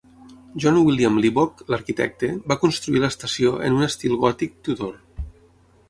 John 0.61 0.77
William 0.85 1.19
Livock, 1.25 1.61
l'arquitecte, 1.73 2.31
va 2.53 2.59
construir 2.65 3.05
l'estació 3.05 3.55
en 3.69 3.79
un 3.79 3.89
estil 3.93 4.19
gòtic 4.25 4.61
Tudor. 4.69 4.99